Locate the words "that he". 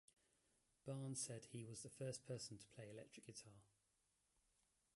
1.43-1.63